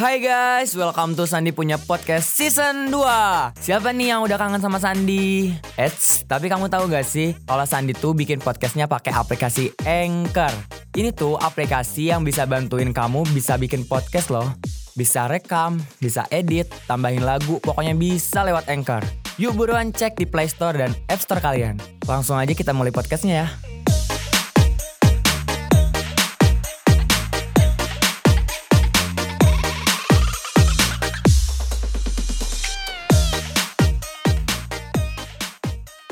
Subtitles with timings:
[0.00, 4.80] Hai guys, welcome to Sandi punya podcast season 2 Siapa nih yang udah kangen sama
[4.80, 5.52] Sandi?
[5.76, 10.48] Eits, tapi kamu tahu gak sih kalau Sandi tuh bikin podcastnya pakai aplikasi Anchor?
[10.96, 14.48] Ini tuh aplikasi yang bisa bantuin kamu bisa bikin podcast loh.
[14.96, 19.04] Bisa rekam, bisa edit, tambahin lagu, pokoknya bisa lewat Anchor.
[19.36, 21.76] Yuk buruan cek di Play Store dan App Store kalian.
[22.08, 23.69] Langsung aja kita mulai podcastnya ya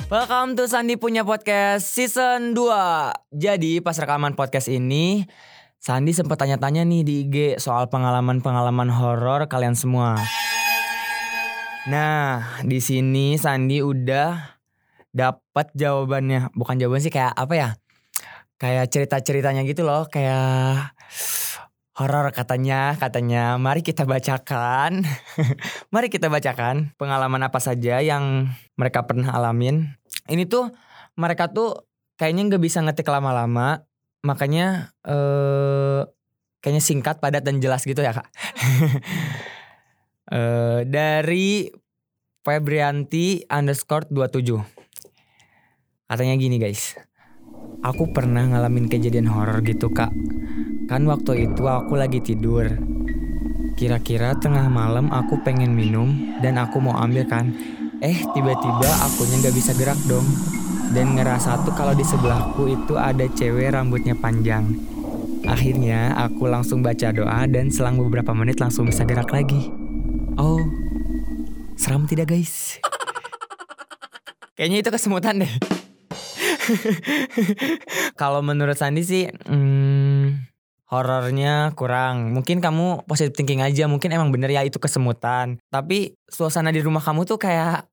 [0.08, 2.64] Welcome to Sandi punya podcast season 2
[3.28, 5.28] Jadi pas rekaman podcast ini
[5.76, 10.16] Sandi sempat tanya-tanya nih di IG soal pengalaman-pengalaman horor kalian semua.
[11.92, 14.56] Nah di sini Sandi udah
[15.12, 16.56] dapat jawabannya.
[16.56, 17.68] Bukan jawaban sih kayak apa ya?
[18.56, 20.08] Kayak cerita-ceritanya gitu loh.
[20.08, 20.96] Kayak
[21.98, 25.02] horor katanya katanya mari kita bacakan.
[25.92, 29.97] Mari kita bacakan pengalaman apa saja yang mereka pernah alamin
[30.30, 30.70] ini tuh
[31.18, 31.88] mereka tuh
[32.20, 33.82] kayaknya nggak bisa ngetik lama-lama
[34.22, 36.02] makanya eh
[36.62, 38.28] kayaknya singkat padat dan jelas gitu ya kak
[40.38, 41.70] eh dari
[42.42, 46.96] Febrianti underscore 27 katanya gini guys
[47.84, 50.10] aku pernah ngalamin kejadian horor gitu kak
[50.88, 52.64] Kan waktu itu aku lagi tidur.
[53.76, 57.52] Kira-kira tengah malam aku pengen minum dan aku mau ambil kan.
[57.98, 60.26] Eh tiba-tiba akunya gak bisa gerak dong.
[60.94, 64.78] Dan ngerasa tuh kalau di sebelahku itu ada cewek rambutnya panjang.
[65.44, 69.68] Akhirnya aku langsung baca doa dan selang beberapa menit langsung bisa gerak lagi.
[70.38, 70.62] Oh,
[71.74, 72.78] seram tidak guys?
[74.54, 75.52] Kayaknya itu kesemutan deh.
[78.20, 79.97] kalau menurut Sandi sih, hmm,
[80.88, 82.32] horornya kurang.
[82.32, 85.60] Mungkin kamu positive thinking aja, mungkin emang bener ya itu kesemutan.
[85.68, 87.84] Tapi suasana di rumah kamu tuh kayak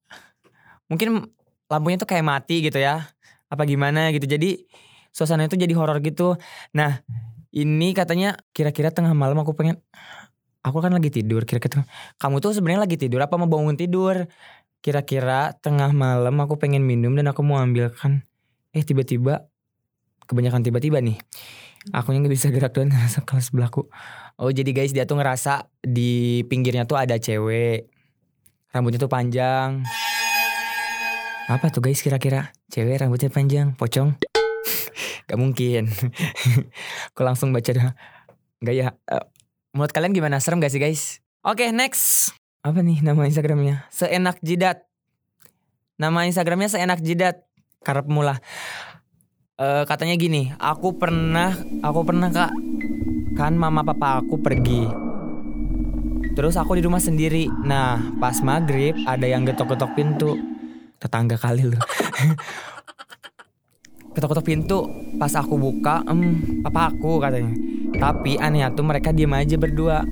[0.88, 1.28] mungkin
[1.68, 3.04] lampunya tuh kayak mati gitu ya.
[3.52, 4.24] Apa gimana gitu.
[4.26, 4.64] Jadi
[5.12, 6.40] suasana itu jadi horor gitu.
[6.72, 7.04] Nah,
[7.56, 9.80] ini katanya kira-kira tengah malam aku pengen
[10.66, 11.88] aku kan lagi tidur kira-kira
[12.20, 14.28] kamu tuh sebenarnya lagi tidur apa mau bangun tidur
[14.84, 18.26] kira-kira tengah malam aku pengen minum dan aku mau ambilkan
[18.76, 19.46] eh tiba-tiba
[20.26, 21.16] kebanyakan tiba-tiba nih
[21.94, 22.90] Aku yang gak bisa gerak dan
[23.30, 23.86] kelas sebelahku.
[24.42, 27.86] Oh jadi guys dia tuh ngerasa di pinggirnya tuh ada cewek.
[28.74, 29.86] Rambutnya tuh panjang.
[31.46, 32.50] Apa tuh guys kira-kira?
[32.74, 34.18] Cewek rambutnya panjang, pocong?
[35.30, 35.86] gak mungkin.
[37.14, 37.94] Aku langsung baca dah.
[38.66, 38.98] Gak ya.
[39.06, 39.22] Uh,
[39.78, 40.42] menurut kalian gimana?
[40.42, 41.22] Serem gak sih guys?
[41.46, 42.34] Oke okay, next.
[42.66, 43.86] Apa nih nama Instagramnya?
[43.94, 44.90] Seenak jidat.
[46.02, 47.46] Nama Instagramnya seenak jidat.
[47.86, 48.42] Karep mula
[49.60, 52.52] uh, katanya gini, aku pernah, aku pernah kak,
[53.40, 54.88] kan mama papa aku pergi.
[56.36, 57.48] Terus aku di rumah sendiri.
[57.48, 60.36] Nah, pas maghrib ada yang getok-getok pintu.
[61.00, 61.80] Tetangga kali loh.
[64.16, 64.84] Getok-getok pintu.
[65.16, 67.56] Pas aku buka, em, papa aku katanya.
[67.96, 70.04] Tapi aneh tuh mereka diem aja berdua.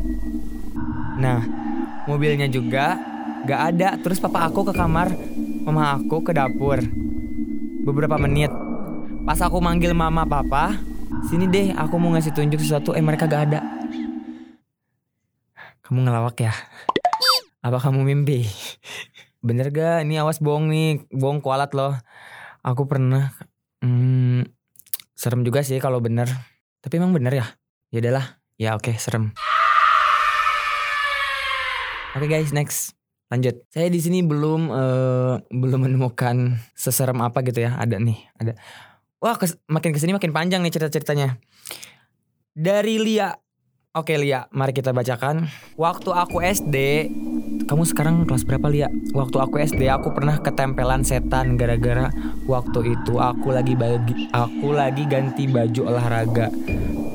[1.19, 1.43] Nah,
[2.07, 2.95] mobilnya juga
[3.43, 3.99] gak ada.
[3.99, 5.11] Terus papa aku ke kamar,
[5.67, 6.79] mama aku ke dapur.
[7.83, 8.62] Beberapa menit
[9.23, 10.75] Pas aku manggil mama papa,
[11.31, 13.63] sini deh aku mau ngasih tunjuk sesuatu, eh mereka gak ada.
[15.79, 16.51] Kamu ngelawak ya?
[17.63, 18.43] Apa kamu mimpi?
[19.39, 20.03] Bener gak?
[20.03, 21.95] Ini awas bohong nih, bohong kualat loh.
[22.67, 23.31] Aku pernah,
[23.79, 24.43] hmm,
[25.15, 26.27] serem juga sih kalau bener.
[26.83, 27.47] Tapi emang bener ya?
[27.95, 29.31] Ya udahlah, ya oke okay, serem.
[32.11, 32.91] Oke okay guys, next
[33.31, 33.55] lanjut.
[33.71, 37.79] Saya di sini belum uh, belum menemukan seserem apa gitu ya.
[37.79, 38.59] Ada nih, ada.
[39.23, 41.39] Wah kes, makin ke sini makin panjang nih cerita-ceritanya.
[42.51, 43.31] Dari Lia.
[43.95, 45.47] Oke Lia, mari kita bacakan.
[45.79, 47.07] Waktu aku SD,
[47.63, 48.91] kamu sekarang kelas berapa Lia?
[49.15, 52.11] Waktu aku SD aku pernah ketempelan setan gara-gara
[52.51, 56.51] waktu itu aku lagi bagi aku lagi ganti baju olahraga.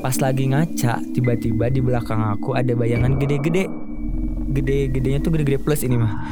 [0.01, 3.69] Pas lagi ngaca, tiba-tiba di belakang aku ada bayangan gede-gede.
[4.57, 6.25] Gede-gedenya tuh gede-gede plus ini mah.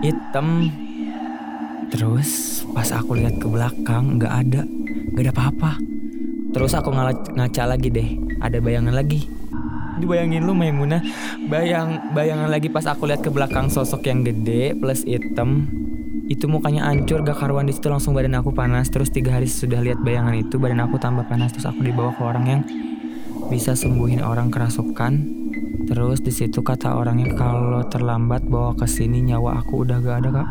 [0.00, 0.72] Hitam.
[1.92, 4.64] Terus pas aku lihat ke belakang nggak ada
[5.18, 5.82] Gak ada apa-apa.
[6.54, 8.38] Terus aku ngaca lagi deh.
[8.38, 9.26] Ada bayangan lagi.
[9.98, 11.02] Dibayangin lu Maimunah
[11.50, 15.66] Bayang bayangan lagi pas aku lihat ke belakang sosok yang gede plus hitam.
[16.30, 18.94] Itu mukanya hancur gak karuan di situ langsung badan aku panas.
[18.94, 21.50] Terus tiga hari sudah lihat bayangan itu badan aku tambah panas.
[21.50, 22.62] Terus aku dibawa ke orang yang
[23.50, 25.12] bisa sembuhin orang kerasukan.
[25.90, 30.30] Terus di situ kata orangnya kalau terlambat bawa ke sini nyawa aku udah gak ada
[30.30, 30.48] kak.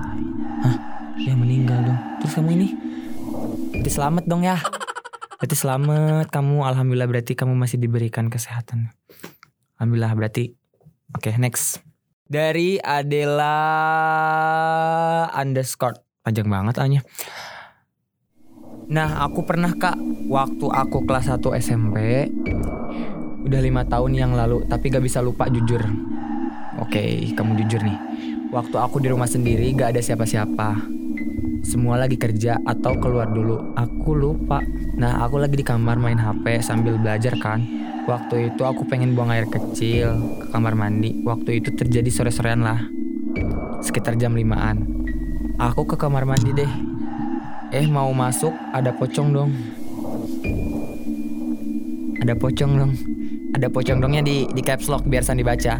[0.68, 0.78] Hah?
[1.24, 2.00] Dia meninggal dong.
[2.20, 2.68] Terus kamu ini
[3.78, 4.58] Berarti selamat dong ya.
[5.38, 8.90] Berarti selamat kamu alhamdulillah berarti kamu masih diberikan kesehatan.
[9.78, 10.58] Alhamdulillah berarti
[11.16, 11.80] Oke next.
[12.28, 13.56] Dari Adela
[15.32, 17.06] underscore panjang banget hanya.
[18.92, 19.96] Nah aku pernah kak
[20.28, 22.28] waktu aku kelas 1 SMP
[23.48, 25.80] udah lima tahun yang lalu tapi gak bisa lupa jujur.
[26.84, 27.98] Oke kamu jujur nih.
[28.52, 30.98] Waktu aku di rumah sendiri gak ada siapa-siapa.
[31.64, 33.74] Semua lagi kerja atau keluar dulu.
[33.74, 34.62] Aku lupa.
[34.98, 37.64] Nah aku lagi di kamar main HP sambil belajar kan.
[38.08, 41.24] Waktu itu aku pengen buang air kecil ke kamar mandi.
[41.24, 42.80] Waktu itu terjadi sore-sorean lah.
[43.82, 44.78] Sekitar jam 5an.
[45.58, 46.72] Aku ke kamar mandi deh.
[47.74, 49.52] Eh mau masuk ada pocong dong.
[52.22, 52.94] Ada pocong dong.
[53.56, 55.80] Ada pocong dongnya di di caps lock biar Sandi baca.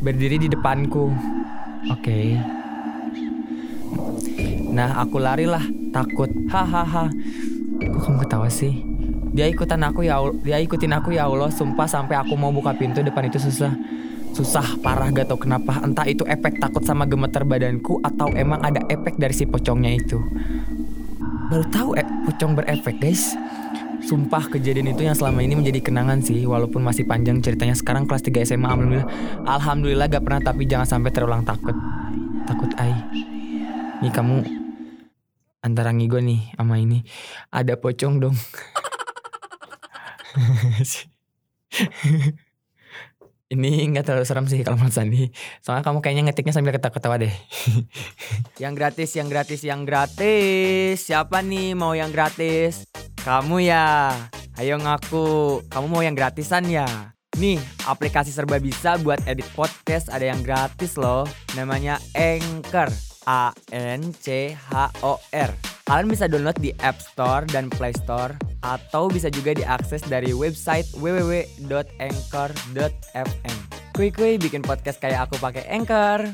[0.00, 1.12] Berdiri di depanku.
[1.88, 2.04] Oke.
[2.04, 2.59] Okay.
[4.80, 5.60] Nah aku lari lah
[5.92, 6.32] takut.
[6.48, 7.12] Hahaha.
[7.84, 8.80] Kok kamu ketawa sih?
[9.36, 11.52] Dia ikutan aku ya dia ikutin aku ya Allah.
[11.52, 13.76] Sumpah sampai aku mau buka pintu depan itu susah.
[14.30, 18.78] Susah parah gak tau kenapa Entah itu efek takut sama gemeter badanku Atau emang ada
[18.86, 20.22] efek dari si pocongnya itu
[21.50, 23.34] Baru tahu eh, pocong berefek guys
[24.06, 28.22] Sumpah kejadian itu yang selama ini menjadi kenangan sih Walaupun masih panjang ceritanya sekarang kelas
[28.22, 29.08] 3 SMA Alhamdulillah
[29.42, 31.74] Alhamdulillah gak pernah tapi jangan sampai terulang takut
[32.46, 32.94] Takut ai
[33.98, 34.59] Nih kamu
[35.60, 37.04] Antara ngigo nih sama ini
[37.52, 38.36] Ada pocong dong
[43.50, 45.26] Ini nggak terlalu serem sih kalau menurut Sandi.
[45.58, 47.34] Soalnya kamu kayaknya ngetiknya sambil ketawa-ketawa deh.
[48.62, 51.02] yang gratis, yang gratis, yang gratis.
[51.02, 52.86] Siapa nih mau yang gratis?
[53.26, 54.14] Kamu ya.
[54.54, 55.66] Ayo ngaku.
[55.66, 56.86] Kamu mau yang gratisan ya?
[57.42, 57.58] Nih,
[57.90, 61.26] aplikasi serba bisa buat edit podcast ada yang gratis loh.
[61.58, 63.09] Namanya Anchor.
[63.26, 64.72] A N C H
[65.04, 65.50] O R.
[65.90, 70.86] Kalian bisa download di App Store dan Play Store atau bisa juga diakses dari website
[70.96, 73.58] www.anchor.fm.
[73.90, 76.30] Kui-kui bikin podcast kayak aku pakai Anchor.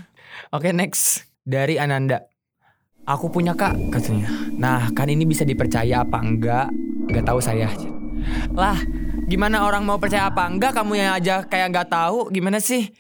[0.53, 1.25] Oke, okay, next.
[1.47, 2.27] Dari Ananda.
[3.07, 4.29] Aku punya kak katanya.
[4.59, 6.69] Nah, kan ini bisa dipercaya apa enggak?
[7.09, 7.71] Gak tahu saya.
[8.53, 8.77] Lah,
[9.31, 10.75] gimana orang mau percaya apa enggak?
[10.75, 12.29] Kamu yang aja kayak gak tahu.
[12.35, 12.91] Gimana sih?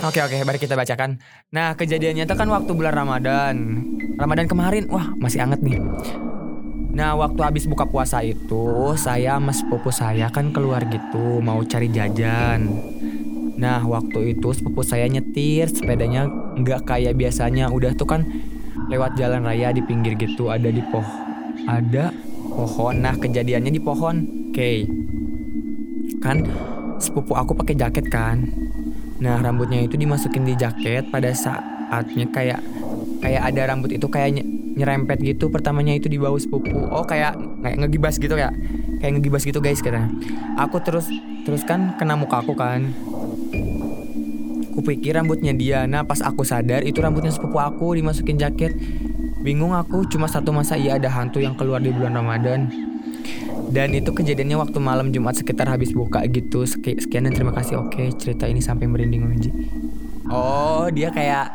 [0.00, 1.20] Oke oke, mari kita bacakan.
[1.52, 3.84] Nah, kejadiannya itu kan waktu bulan Ramadan.
[4.16, 5.76] Ramadan kemarin, wah masih anget nih.
[6.92, 11.92] Nah, waktu habis buka puasa itu, saya sama sepupu saya kan keluar gitu, mau cari
[11.92, 12.72] jajan.
[13.60, 16.24] Nah, waktu itu sepupu saya nyetir, sepedanya
[16.56, 17.68] nggak kayak biasanya.
[17.68, 18.24] Udah tuh kan
[18.88, 21.04] lewat jalan raya di pinggir gitu, ada di poh,
[21.68, 22.12] ada
[22.52, 22.96] pohon.
[22.96, 24.16] Nah, kejadiannya di pohon.
[24.48, 24.56] Oke.
[24.56, 24.78] Okay.
[26.20, 26.48] Kan
[26.96, 28.44] sepupu aku pakai jaket kan.
[29.22, 32.58] Nah rambutnya itu dimasukin di jaket pada saatnya kayak
[33.22, 34.42] kayak ada rambut itu kayak
[34.74, 35.46] nyerempet gitu.
[35.46, 36.90] Pertamanya itu di bawah sepupu.
[36.90, 38.50] Oh kayak kayak ngegibas gitu ya
[38.98, 40.10] kayak ngegibas gitu guys katanya.
[40.58, 41.06] Aku terus
[41.46, 42.90] terus kan kena muka aku kan.
[44.74, 45.86] Aku pikir rambutnya dia.
[45.86, 48.74] Nah pas aku sadar itu rambutnya sepupu aku dimasukin jaket.
[49.46, 52.70] Bingung aku cuma satu masa iya ada hantu yang keluar di bulan Ramadan
[53.72, 56.68] dan itu kejadiannya waktu malam Jumat sekitar habis buka gitu.
[56.68, 57.80] Sekian dan terima kasih.
[57.80, 59.24] Oke cerita ini sampai merinding
[60.32, 61.46] oh dia kayak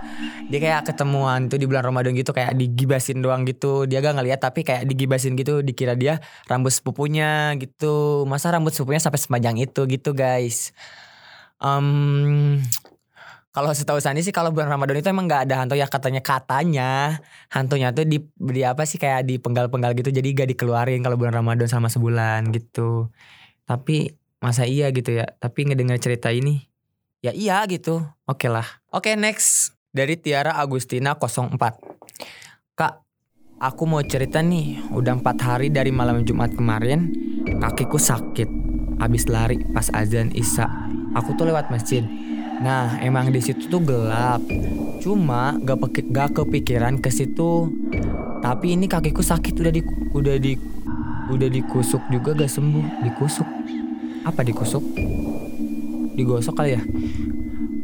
[0.48, 3.90] dia kayak ketemuan tuh di bulan Ramadan gitu kayak digibasin doang gitu.
[3.90, 5.66] Dia gak ngeliat tapi kayak digibasin gitu.
[5.66, 8.24] Dikira dia rambut sepupunya gitu.
[8.30, 10.72] Masa rambut sepupunya sampai sepanjang itu gitu guys?
[11.58, 12.62] Um,
[13.58, 17.18] kalau setahu Sandi sih kalau bulan Ramadan itu emang nggak ada hantu ya katanya katanya
[17.50, 21.42] hantunya tuh di, di apa sih kayak di penggal-penggal gitu jadi gak dikeluarin kalau bulan
[21.42, 23.10] Ramadan sama sebulan gitu.
[23.66, 25.26] Tapi masa iya gitu ya.
[25.42, 26.70] Tapi ngedengar cerita ini
[27.26, 28.06] ya iya gitu.
[28.30, 28.68] Oke okay lah.
[28.94, 31.58] Oke okay, next dari Tiara Agustina 04.
[32.78, 32.94] Kak,
[33.58, 34.86] aku mau cerita nih.
[34.94, 37.10] Udah empat hari dari malam Jumat kemarin
[37.58, 38.46] kakiku sakit.
[39.02, 40.70] Habis lari pas azan Isya.
[41.18, 42.06] Aku tuh lewat masjid
[42.58, 44.42] Nah, emang di situ tuh gelap.
[44.98, 47.70] Cuma gak, peke, gak kepikiran ke situ.
[48.42, 49.82] Tapi ini kakiku sakit udah di
[50.14, 50.54] udah di
[51.28, 53.48] udah dikusuk juga gak sembuh, dikusuk.
[54.26, 54.82] Apa dikusuk?
[56.18, 56.82] Digosok kali ya?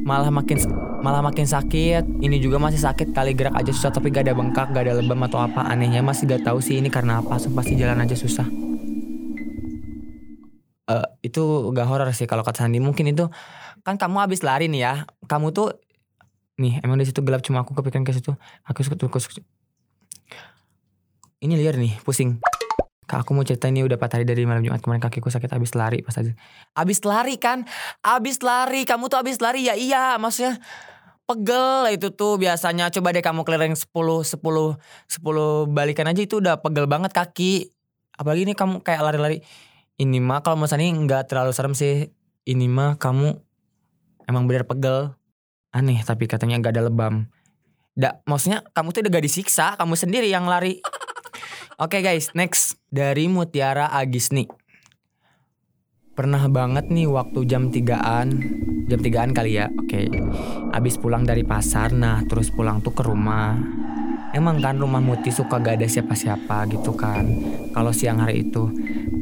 [0.03, 0.57] Malah makin
[1.05, 2.25] malah makin sakit.
[2.25, 5.21] Ini juga masih sakit kali gerak aja susah tapi gak ada bengkak, gak ada lebam
[5.21, 5.69] atau apa.
[5.69, 7.37] Anehnya masih gak tahu sih ini karena apa.
[7.37, 8.49] Sumpah sih jalan aja susah.
[10.83, 13.31] Uh, itu gak horor sih kalau kata Sandi mungkin itu
[13.83, 14.93] kan kamu habis lari nih ya
[15.27, 15.75] kamu tuh
[16.59, 18.31] nih emang di situ gelap cuma aku kepikiran ke situ
[18.63, 18.95] aku suka
[21.43, 22.39] ini liar nih pusing
[23.03, 25.75] Kak aku mau cerita ini udah 4 hari dari malam Jumat kemarin kakiku sakit habis
[25.75, 26.31] lari pas aja.
[26.71, 27.67] Habis lari kan?
[27.99, 30.57] Habis lari, kamu tuh habis lari ya iya maksudnya
[31.27, 36.63] pegel itu tuh biasanya coba deh kamu keliling 10 10 10 balikan aja itu udah
[36.63, 37.69] pegel banget kaki.
[38.15, 39.43] Apalagi ini kamu kayak lari-lari.
[39.99, 42.07] Ini mah kalau misalnya nggak terlalu serem sih.
[42.47, 43.35] Ini mah kamu
[44.33, 45.13] emang bener pegel
[45.73, 47.29] aneh tapi katanya gak ada lebam.
[47.93, 50.81] Da, maksudnya kamu tuh udah gak disiksa, kamu sendiri yang lari.
[51.83, 54.49] Oke guys, next dari Mutiara Agisni.
[56.13, 58.27] Pernah banget nih waktu jam 3an
[58.85, 60.13] Jam 3an kali ya Oke
[60.69, 63.57] Abis pulang dari pasar Nah terus pulang tuh ke rumah
[64.29, 67.25] Emang kan rumah Muti suka gak ada siapa-siapa gitu kan
[67.73, 68.69] Kalau siang hari itu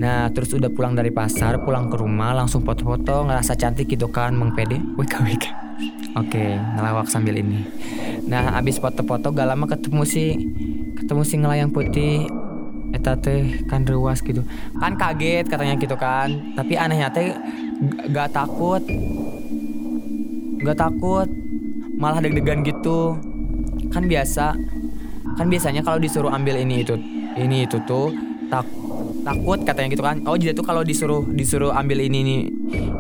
[0.02, 4.34] Nah terus udah pulang dari pasar Pulang ke rumah langsung foto-foto Ngerasa cantik gitu kan
[4.34, 4.82] Meng pede?
[4.98, 5.54] Wika wika.
[6.18, 7.62] Oke ngelawak sambil ini.
[8.26, 10.26] Nah abis foto-foto gak lama ketemu si
[10.98, 12.26] Ketemu si ngelayang putih
[12.92, 14.44] eta teh kan ruas gitu.
[14.82, 17.38] Kan kaget katanya gitu kan tapi anehnya teh
[18.10, 18.82] gak takut.
[20.66, 21.30] Gak takut
[22.02, 23.22] malah deg-degan gitu.
[23.94, 24.58] Kan biasa
[25.38, 26.98] kan biasanya kalau disuruh ambil ini itu
[27.40, 28.12] ini itu tuh
[28.52, 28.68] tak
[29.22, 30.18] takut katanya gitu kan.
[30.26, 32.36] Oh jadi tuh kalau disuruh disuruh ambil ini ini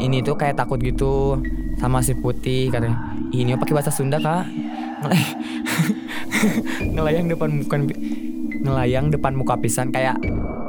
[0.02, 1.42] ini tuh kayak takut gitu
[1.78, 2.98] sama si putih katanya.
[3.32, 4.46] Ini pakai bahasa Sunda kak.
[6.94, 7.80] Ngelayang depan bukan
[8.62, 10.22] ngelayang depan muka pisan kayak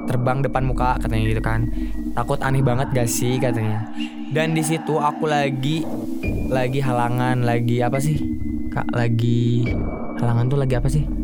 [0.09, 1.69] terbang depan muka katanya gitu kan.
[2.13, 3.89] Takut aneh banget gak sih katanya.
[4.33, 5.85] Dan di situ aku lagi
[6.49, 8.17] lagi halangan lagi apa sih?
[8.73, 9.69] Kak lagi
[10.17, 11.22] halangan tuh lagi apa sih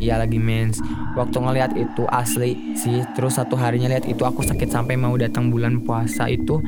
[0.00, 0.80] Iya lagi mens
[1.14, 5.52] Waktu ngeliat itu asli sih Terus satu harinya lihat itu aku sakit sampai mau datang
[5.52, 6.58] bulan puasa itu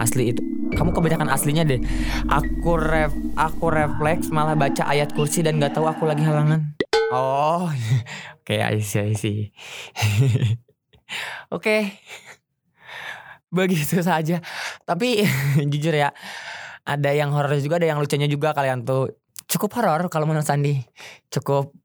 [0.00, 1.80] Asli itu kamu kebanyakan aslinya deh
[2.28, 6.76] Aku ref aku refleks malah baca ayat kursi dan gak tahu aku lagi halangan
[7.08, 7.72] Oh
[8.48, 9.38] Kayak I see, I see.
[11.54, 12.00] Oke.
[13.52, 14.40] Begitu saja.
[14.88, 15.20] Tapi
[15.72, 16.16] jujur ya,
[16.88, 19.12] ada yang horor juga, ada yang lucunya juga kalian tuh.
[19.52, 20.80] Cukup horor kalau menurut Sandi.
[21.28, 21.76] Cukup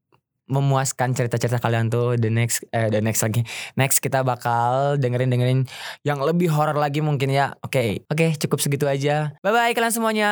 [0.47, 3.43] memuaskan cerita-cerita kalian tuh the next eh the next lagi.
[3.79, 5.59] Next kita bakal dengerin dengerin
[6.03, 7.55] yang lebih horor lagi mungkin ya.
[7.63, 7.89] Oke okay.
[8.07, 9.35] oke okay, cukup segitu aja.
[9.43, 10.31] Bye bye kalian semuanya